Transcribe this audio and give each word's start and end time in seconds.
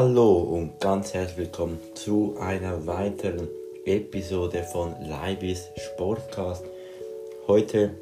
Hallo 0.00 0.34
und 0.34 0.78
ganz 0.78 1.12
herzlich 1.12 1.38
willkommen 1.38 1.80
zu 1.94 2.36
einer 2.38 2.86
weiteren 2.86 3.48
Episode 3.84 4.62
von 4.62 4.94
Leibis 5.02 5.70
Sportcast. 5.76 6.64
Heute 7.48 7.96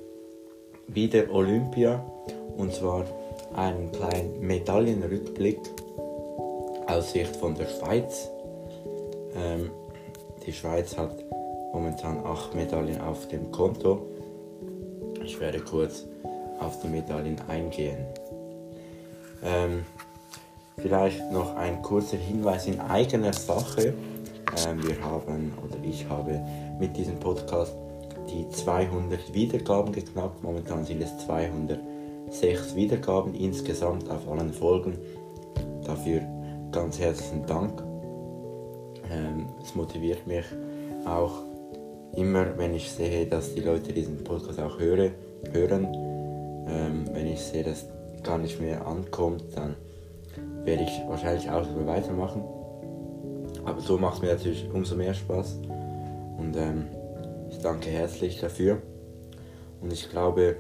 wieder 0.89 1.31
Olympia 1.33 2.05
und 2.59 2.75
zwar 2.75 3.07
einen 3.55 3.91
kleinen 3.93 4.39
Medaillenrückblick 4.41 5.59
aus 6.87 7.13
Sicht 7.13 7.35
von 7.35 7.55
der 7.55 7.65
Schweiz. 7.67 8.29
Ähm, 9.35 9.71
die 10.45 10.53
Schweiz 10.53 10.99
hat 10.99 11.25
momentan 11.73 12.27
acht 12.27 12.55
Medaillen 12.55 13.01
auf 13.01 13.27
dem 13.29 13.51
Konto. 13.51 14.07
Ich 15.25 15.41
werde 15.41 15.61
kurz 15.61 16.05
auf 16.61 16.79
die 16.83 16.89
Medaillen 16.89 17.41
eingehen. 17.49 18.05
Ähm, 19.43 19.87
Vielleicht 20.79 21.33
noch 21.33 21.57
ein 21.57 21.81
kurzer 21.81 22.19
Hinweis 22.19 22.67
in 22.67 22.81
eigener 22.81 23.33
Sache. 23.33 23.95
Ähm, 24.67 24.87
wir 24.87 25.01
haben 25.03 25.53
oder 25.65 25.77
ich 25.83 26.07
habe 26.09 26.41
mit 26.79 26.97
diesem 26.97 27.19
Podcast 27.19 27.75
die 28.29 28.49
200 28.51 29.33
Wiedergaben 29.33 29.93
geknackt. 29.93 30.43
Momentan 30.43 30.85
sind 30.85 31.03
es 31.03 31.17
206 31.25 32.75
Wiedergaben 32.75 33.35
insgesamt 33.35 34.11
auf 34.11 34.29
allen 34.29 34.53
Folgen. 34.53 34.99
Dafür 35.85 36.21
ganz 36.73 36.99
herzlichen 36.99 37.47
Dank. 37.47 37.83
Ähm, 39.11 39.47
es 39.63 39.75
motiviert 39.75 40.27
mich 40.27 40.45
auch 41.07 41.43
immer, 42.15 42.59
wenn 42.59 42.75
ich 42.75 42.91
sehe, 42.91 43.27
dass 43.27 43.55
die 43.55 43.61
Leute 43.61 43.95
diesen 43.95 44.25
Podcast 44.25 44.61
auch 44.61 44.79
höre, 44.79 45.11
hören. 45.53 45.87
Ähm, 46.69 47.05
wenn 47.13 47.29
ich 47.29 47.41
sehe, 47.41 47.65
dass 47.65 47.87
gar 48.23 48.37
nicht 48.37 48.61
mehr 48.61 48.87
ankommt, 48.87 49.45
dann 49.55 49.77
werde 50.67 50.83
ich 50.83 51.03
wahrscheinlich 51.09 51.49
auch 51.49 51.65
so 51.65 51.87
weitermachen. 51.87 52.45
Aber 53.65 53.81
so 53.81 53.97
macht 53.97 54.17
es 54.17 54.23
mir 54.23 54.33
natürlich 54.35 54.69
umso 54.73 54.97
mehr 54.97 55.15
Spaß. 55.15 55.61
Und 56.39 56.57
ähm, 56.57 56.89
ich 57.49 57.59
danke 57.61 57.89
herzlich 57.89 58.41
dafür. 58.41 58.83
Und 59.81 59.93
ich 59.93 60.11
glaube, 60.11 60.57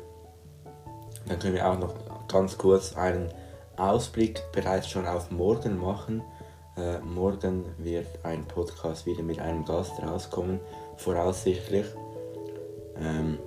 dann 1.29 1.39
können 1.39 1.55
wir 1.55 1.69
auch 1.69 1.79
noch 1.79 1.95
ganz 2.29 2.57
kurz 2.57 2.97
einen 2.97 3.29
Ausblick 3.77 4.41
bereits 4.53 4.89
schon 4.89 5.07
auf 5.07 5.31
morgen 5.31 5.79
machen. 5.79 6.23
Äh, 6.77 6.99
morgen 7.01 7.65
wird 7.79 8.07
ein 8.23 8.47
Podcast 8.47 9.07
wieder 9.07 9.23
mit 9.23 9.41
einem 9.41 9.65
Gast 9.65 9.93
rauskommen, 10.03 10.61
voraussichtlich. 10.97 11.87
Ähm, 12.99 13.39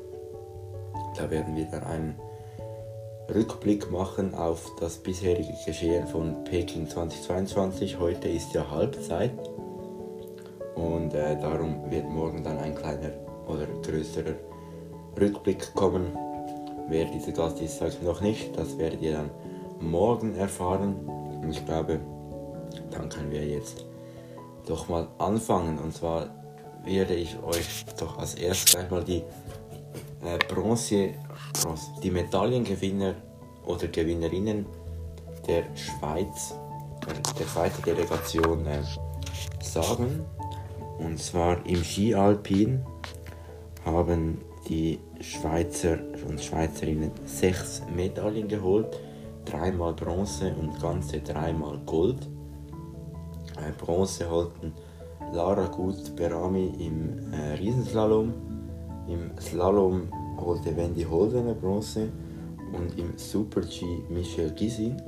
da 1.16 1.30
werden 1.30 1.56
wir 1.56 1.66
dann 1.66 1.84
einen 1.84 2.20
Rückblick 3.34 3.92
machen 3.92 4.34
auf 4.34 4.76
das 4.80 4.98
bisherige 4.98 5.54
Geschehen 5.64 6.08
von 6.08 6.44
Peking 6.46 6.88
2022. 6.90 8.00
Heute 8.00 8.28
ist 8.28 8.54
ja 8.54 8.72
Halbzeit 8.72 9.32
und 10.74 11.14
äh, 11.14 11.40
darum 11.40 11.92
wird 11.92 12.10
morgen 12.10 12.44
dann 12.44 12.58
ein 12.58 12.74
kleiner 12.74 13.12
oder 13.48 13.68
größerer 13.84 14.34
Rückblick 15.20 15.76
kommen. 15.76 16.18
Wer 16.88 17.06
dieser 17.06 17.34
Gast 17.34 17.62
ist, 17.62 17.78
sage 17.78 17.94
ich 18.00 18.02
noch 18.02 18.22
nicht. 18.22 18.58
Das 18.58 18.76
werdet 18.80 19.02
ihr 19.02 19.14
dann 19.14 19.30
morgen 19.80 20.36
erfahren. 20.36 20.96
Und 21.44 21.52
ich 21.52 21.64
glaube, 21.66 22.00
dann 22.90 23.10
können 23.10 23.30
wir 23.30 23.46
jetzt 23.46 23.86
doch 24.66 24.90
mal 24.90 25.08
anfangen. 25.20 25.78
Und 25.78 25.94
zwar 25.94 26.30
werde 26.84 27.14
ich 27.14 27.38
euch 27.44 27.86
doch 28.00 28.18
als 28.18 28.34
erstes 28.34 28.74
gleich 28.74 28.90
mal 28.90 29.04
die 29.04 29.24
äh, 30.26 30.40
Bronze, 30.48 31.12
Bronze, 31.64 31.92
die 32.02 32.12
Medaillengewinner 32.12 33.16
oder 33.66 33.88
Gewinnerinnen 33.88 34.66
der 35.48 35.64
Schweiz, 35.76 36.54
der 37.40 37.46
Schweizer 37.46 37.82
Delegation 37.82 38.66
äh, 38.66 38.82
sagen. 39.62 40.26
Und 41.00 41.20
zwar 41.20 41.66
im 41.66 41.84
Skialpin 41.84 42.84
haben 43.86 44.42
die 44.68 45.00
Schweizer 45.22 45.98
und 46.28 46.42
Schweizerinnen 46.42 47.12
sechs 47.26 47.82
Medaillen 47.96 48.48
geholt, 48.48 49.00
dreimal 49.46 49.94
Bronze 49.94 50.54
und 50.60 50.80
ganze 50.82 51.22
dreimal 51.22 51.80
Gold. 51.86 52.28
Äh, 53.58 53.72
Bronze 53.78 54.30
holten 54.30 54.74
Lara 55.34 55.68
Gut 55.68 56.16
Berami 56.16 56.74
im 56.80 57.34
äh, 57.34 57.54
Riesenslalom, 57.54 58.34
im 59.08 59.32
Slalom 59.40 60.10
holte 60.40 60.76
Wendy 60.76 61.04
Holdener 61.04 61.54
Bronze 61.54 62.10
und 62.74 62.98
im 62.98 63.18
Super 63.18 63.62
G 63.62 63.86
Michel 64.10 64.52
Gisin. 64.52 65.02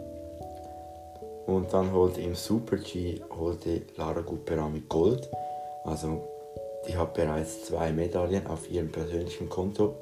Und 1.45 1.73
dann 1.73 1.91
holte 1.91 2.21
im 2.21 2.35
Super 2.35 2.77
G 2.77 3.21
holte 3.37 3.81
Lara 3.97 4.21
Gupera 4.21 4.69
mit 4.69 4.87
Gold. 4.89 5.29
Also 5.83 6.21
die 6.87 6.95
hat 6.95 7.13
bereits 7.13 7.65
zwei 7.65 7.91
Medaillen 7.91 8.47
auf 8.47 8.69
ihrem 8.69 8.91
persönlichen 8.91 9.49
Konto. 9.49 9.95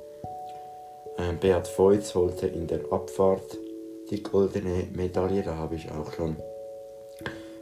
Ähm, 1.17 1.37
Beat 1.39 1.67
Feutz 1.67 2.15
holte 2.15 2.47
in 2.47 2.67
der 2.67 2.81
Abfahrt 2.91 3.57
die 4.09 4.23
goldene 4.23 4.87
Medaille. 4.93 5.43
Da 5.43 5.55
habe 5.55 5.75
ich 5.75 5.91
auch 5.91 6.11
schon 6.13 6.37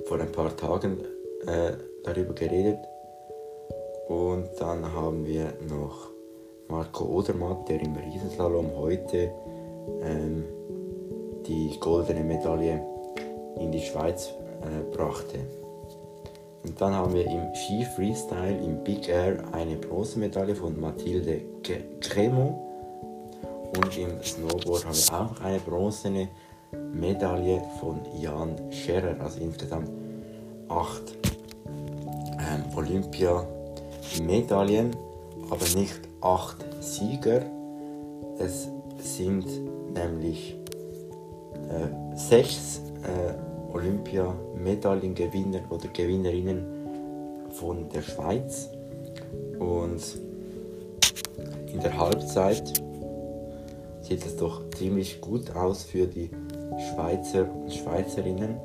vor 0.05 0.19
ein 0.19 0.31
paar 0.31 0.55
Tagen 0.55 0.99
äh, 1.45 1.73
darüber 2.03 2.33
geredet. 2.33 2.79
Und 4.07 4.49
dann 4.59 4.93
haben 4.93 5.25
wir 5.25 5.53
noch 5.67 6.09
Marco 6.69 7.05
Odermatt, 7.05 7.69
der 7.69 7.81
im 7.81 7.95
Riesenslalom 7.95 8.75
heute 8.75 9.31
ähm, 10.01 10.43
die 11.45 11.77
goldene 11.79 12.23
Medaille 12.23 12.81
in 13.59 13.71
die 13.71 13.81
Schweiz 13.81 14.33
äh, 14.61 14.81
brachte. 14.95 15.39
Und 16.63 16.81
dann 16.81 16.93
haben 16.93 17.13
wir 17.13 17.25
im 17.25 17.55
Ski 17.55 17.85
Freestyle 17.95 18.57
im 18.57 18.83
Big 18.83 19.07
Air 19.07 19.43
eine 19.53 19.77
Bronzemedaille 19.77 20.55
von 20.55 20.77
Mathilde 20.79 21.41
Cremont 22.01 22.57
und 23.75 23.97
im 23.97 24.23
Snowboard 24.23 24.85
haben 24.85 24.95
wir 24.95 25.21
auch 25.21 25.41
eine 25.41 25.59
bronzene 25.59 26.29
Medaille 26.93 27.61
von 27.79 27.99
Jan 28.19 28.55
Scherer, 28.71 29.19
also 29.21 29.39
insgesamt 29.39 29.89
acht 30.67 31.15
ähm, 32.39 32.63
Olympia-Medaillen, 32.75 34.95
aber 35.49 35.65
nicht 35.75 36.06
acht 36.21 36.65
Sieger. 36.81 37.41
Es 38.39 38.67
sind 38.99 39.45
nämlich 39.93 40.55
äh, 41.69 42.15
sechs 42.15 42.81
äh, 43.03 43.33
Olympiamedaillengewinner 43.73 45.61
oder 45.69 45.87
Gewinnerinnen 45.89 46.65
von 47.51 47.89
der 47.89 48.01
Schweiz. 48.01 48.69
Und 49.59 50.01
in 51.71 51.79
der 51.79 51.97
Halbzeit 51.97 52.81
sieht 54.01 54.25
es 54.25 54.35
doch 54.37 54.69
ziemlich 54.71 55.21
gut 55.21 55.55
aus 55.55 55.83
für 55.83 56.07
die 56.07 56.29
Schweizer 56.89 57.47
und 57.53 57.73
Schweizerinnen. 57.73 58.57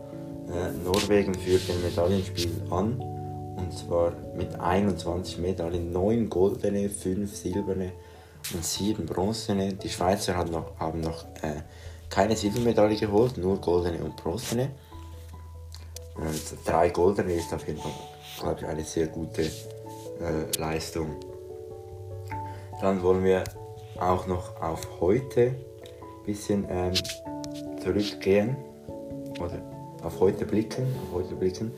Äh, 0.48 0.72
Norwegen 0.84 1.34
führt 1.34 1.68
den 1.68 1.82
Medaillenspiel 1.82 2.50
an 2.70 3.11
und 3.56 3.72
zwar 3.72 4.12
mit 4.34 4.58
21 4.58 5.38
Medaillen, 5.38 5.92
9 5.92 6.28
goldene, 6.28 6.88
5 6.88 7.34
silberne 7.34 7.92
und 8.54 8.64
sieben 8.64 9.06
bronzene. 9.06 9.74
Die 9.74 9.88
Schweizer 9.88 10.36
haben 10.36 10.50
noch, 10.50 10.78
haben 10.78 11.00
noch 11.00 11.24
äh, 11.42 11.62
keine 12.08 12.36
Silbermedaille 12.36 12.96
geholt, 12.96 13.38
nur 13.38 13.58
goldene 13.60 14.02
und 14.04 14.16
bronzene. 14.16 14.70
Und 16.14 16.42
drei 16.66 16.90
goldene 16.90 17.32
ist 17.32 17.52
auf 17.54 17.66
jeden 17.66 17.80
Fall, 17.80 17.92
glaube 18.38 18.60
ich, 18.60 18.66
eine 18.66 18.84
sehr 18.84 19.06
gute 19.06 19.42
äh, 19.42 20.58
Leistung. 20.58 21.16
Dann 22.80 23.02
wollen 23.02 23.24
wir 23.24 23.44
auch 23.98 24.26
noch 24.26 24.60
auf 24.60 25.00
heute 25.00 25.40
ein 25.42 26.26
bisschen 26.26 26.66
ähm, 26.68 26.92
zurückgehen 27.82 28.56
oder 29.40 29.62
auf 30.02 30.20
heute 30.20 30.44
blicken, 30.44 30.84
auf 31.04 31.20
heute 31.20 31.34
blicken. 31.34 31.72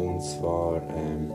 Und 0.00 0.22
zwar 0.22 0.80
ähm, 0.96 1.30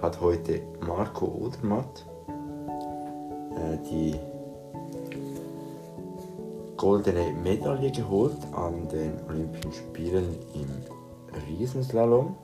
hat 0.00 0.18
heute 0.22 0.62
Marco 0.80 1.26
Odermatt 1.26 2.06
äh, 2.26 3.76
die 3.90 4.14
goldene 6.78 7.30
Medaille 7.42 7.90
geholt 7.90 8.38
an 8.54 8.88
den 8.88 9.12
Olympischen 9.28 9.74
Spielen 9.74 10.38
im 10.54 11.46
Riesenslalom. 11.46 12.34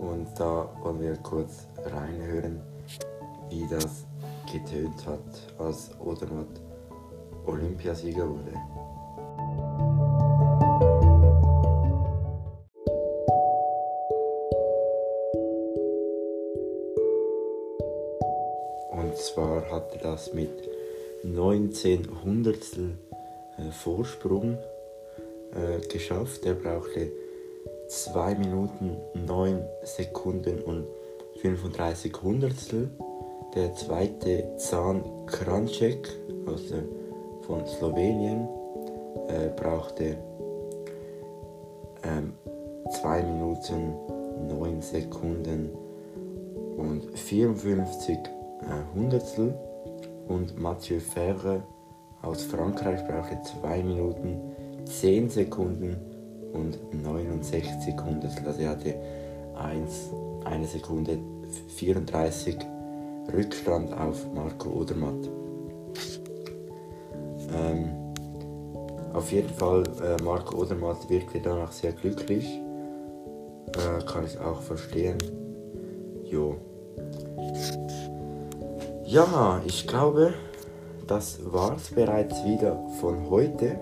Und 0.00 0.28
da 0.38 0.68
wollen 0.80 1.00
wir 1.00 1.16
kurz 1.16 1.66
reinhören, 1.84 2.60
wie 3.48 3.66
das 3.66 4.06
getönt 4.52 5.04
hat, 5.08 5.58
als 5.58 5.90
Odermatt 5.98 6.60
Olympiasieger 7.46 8.28
wurde. 8.28 8.52
Zwar 19.62 19.70
hat 19.70 19.94
er 19.94 20.10
das 20.12 20.32
mit 20.34 20.50
19 21.24 22.24
Hundertstel 22.24 22.96
äh, 23.58 23.70
Vorsprung 23.70 24.58
äh, 25.54 25.86
geschafft. 25.88 26.44
Er 26.44 26.54
brauchte 26.54 27.10
2 27.88 28.34
Minuten 28.36 28.96
9 29.14 29.62
Sekunden 29.84 30.60
und 30.62 30.86
35 31.40 32.12
Hundertstel. 32.22 32.90
Der 33.54 33.74
zweite 33.74 34.56
Zahn 34.56 35.02
Kranček 35.26 36.08
aus 36.46 36.68
der, 36.68 36.82
von 37.42 37.66
Slowenien 37.66 38.48
äh, 39.28 39.48
brauchte 39.54 40.16
ähm, 42.02 42.32
2 43.00 43.22
Minuten 43.22 43.94
9 44.48 44.80
Sekunden 44.80 45.70
und 46.76 47.18
54 47.18 48.16
äh, 48.16 48.41
Hundertstel 48.94 49.54
und 50.28 50.58
Mathieu 50.58 51.00
Ferre 51.00 51.62
aus 52.22 52.44
Frankreich 52.44 53.04
brauchte 53.06 53.40
2 53.60 53.82
Minuten 53.82 54.40
10 54.84 55.28
Sekunden 55.28 55.96
und 56.52 56.78
69 57.02 57.94
Hundertstel. 58.04 58.46
Also 58.46 58.62
er 58.62 58.70
hatte 58.70 58.94
1, 59.56 60.10
eine 60.44 60.66
Sekunde 60.66 61.18
34 61.76 62.56
Rückstand 63.32 63.92
auf 63.92 64.26
Marco 64.34 64.70
Odermatt. 64.70 65.28
Ähm, 67.54 67.90
auf 69.12 69.30
jeden 69.30 69.50
Fall, 69.50 69.84
äh, 70.02 70.22
Marco 70.22 70.56
Odermatt 70.58 71.08
wirkte 71.10 71.40
danach 71.40 71.72
sehr 71.72 71.92
glücklich. 71.92 72.60
Äh, 73.76 74.04
kann 74.04 74.24
ich 74.24 74.38
auch 74.38 74.60
verstehen. 74.60 75.18
Jo. 76.24 76.56
Ja, 79.12 79.60
ich 79.66 79.86
glaube, 79.86 80.32
das 81.06 81.38
war's 81.52 81.90
bereits 81.90 82.42
wieder 82.46 82.82
von 82.98 83.28
heute. 83.28 83.78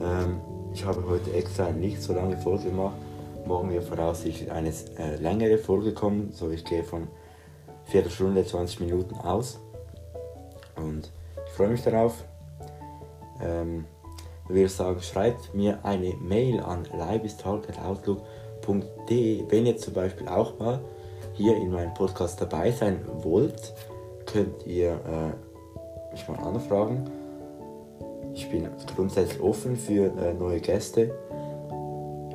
Ähm, 0.00 0.40
ich 0.72 0.86
habe 0.86 1.06
heute 1.06 1.30
extra 1.34 1.70
nicht 1.70 2.00
so 2.00 2.14
lange 2.14 2.38
Folge 2.38 2.70
gemacht. 2.70 2.96
Morgen 3.44 3.70
wird 3.70 3.84
voraussichtlich 3.84 4.50
eine 4.50 4.72
äh, 4.98 5.16
längere 5.16 5.58
Folge 5.58 5.92
kommen. 5.92 6.32
So, 6.32 6.50
ich 6.50 6.64
gehe 6.64 6.82
von 6.82 7.08
Viertelstunde, 7.84 8.42
20 8.42 8.80
Minuten 8.80 9.16
aus. 9.16 9.60
Und 10.76 11.12
ich 11.46 11.52
freue 11.52 11.68
mich 11.68 11.82
darauf. 11.82 12.24
Ähm, 13.42 13.84
ich 14.44 14.50
würde 14.54 14.70
sagen, 14.70 15.02
schreibt 15.02 15.54
mir 15.54 15.84
eine 15.84 16.14
Mail 16.14 16.60
an 16.60 16.88
leibistalk.outlook.de, 16.96 19.44
wenn 19.50 19.66
ihr 19.66 19.76
zum 19.76 19.92
Beispiel 19.92 20.26
auch 20.26 20.58
mal 20.58 20.80
hier 21.40 21.56
in 21.56 21.70
meinem 21.70 21.94
Podcast 21.94 22.38
dabei 22.40 22.70
sein 22.70 23.00
wollt, 23.22 23.74
könnt 24.26 24.64
ihr 24.66 24.92
äh, 24.92 25.32
mich 26.12 26.28
mal 26.28 26.38
anfragen. 26.38 27.10
Ich 28.34 28.48
bin 28.50 28.68
grundsätzlich 28.94 29.40
offen 29.40 29.74
für 29.76 30.14
äh, 30.18 30.34
neue 30.34 30.60
Gäste. 30.60 31.14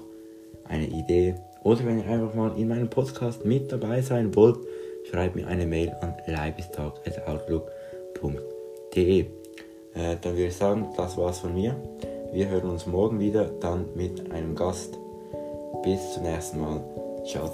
eine 0.68 0.88
Idee. 0.88 1.36
Oder 1.64 1.86
wenn 1.86 2.00
ihr 2.00 2.08
einfach 2.08 2.34
mal 2.34 2.58
in 2.58 2.68
meinem 2.68 2.90
Podcast 2.90 3.46
mit 3.46 3.72
dabei 3.72 4.02
sein 4.02 4.36
wollt, 4.36 4.58
schreibt 5.10 5.36
mir 5.36 5.48
eine 5.48 5.66
Mail 5.66 5.96
an 6.02 6.16
livestalk.outlook.de. 8.22 9.26
Äh, 9.94 10.18
dann 10.22 10.34
würde 10.34 10.48
ich 10.48 10.56
sagen, 10.56 10.88
das 10.96 11.18
war's 11.18 11.40
von 11.40 11.54
mir. 11.54 11.76
Wir 12.32 12.50
hören 12.50 12.70
uns 12.70 12.86
morgen 12.86 13.20
wieder, 13.20 13.46
dann 13.46 13.90
mit 13.96 14.32
einem 14.32 14.56
Gast. 14.56 14.98
Bis 15.84 16.14
zum 16.14 16.24
nächsten 16.24 16.60
Mal. 16.60 16.84
Ciao. 17.26 17.52